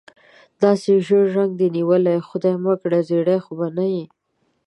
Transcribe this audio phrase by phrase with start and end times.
[0.63, 4.05] داسې ژېړ رنګ دې نیولی، خدای مکړه زېړی خو به نه یې؟